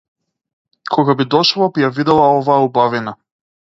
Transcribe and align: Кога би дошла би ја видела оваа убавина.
Кога 0.95 1.15
би 1.19 1.27
дошла 1.35 1.67
би 1.75 1.85
ја 1.85 1.91
видела 1.99 2.25
оваа 2.39 2.59
убавина. 2.71 3.15